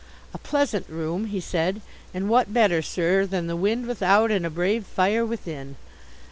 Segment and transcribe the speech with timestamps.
[0.33, 1.79] "A pleasant room," he said.
[2.11, 5.75] "And what better, sir, than the wind without and a brave fire within!"